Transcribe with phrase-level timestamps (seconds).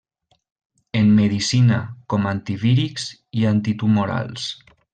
[0.99, 1.77] En medicina
[2.13, 3.07] com antivírics
[3.43, 4.49] i antitumorals.